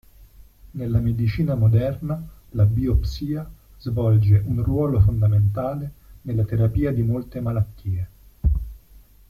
Nella 0.71 0.97
medicina 0.99 1.53
moderna 1.53 2.27
la 2.53 2.65
biopsia 2.65 3.47
svolge 3.77 4.41
un 4.43 4.63
ruolo 4.63 4.99
fondamentale 4.99 5.91
nella 6.23 6.43
terapia 6.43 6.91
di 6.91 7.03
molte 7.03 7.39
malattie. 7.39 8.07